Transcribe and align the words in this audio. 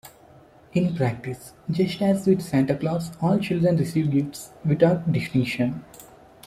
In 0.73 0.95
practice, 0.95 1.53
just 1.69 2.01
as 2.01 2.25
with 2.25 2.41
Santa 2.41 2.75
Claus, 2.75 3.11
all 3.21 3.37
children 3.37 3.77
receive 3.77 4.09
gifts 4.09 4.49
without 4.65 5.11
distinction. 5.13 5.85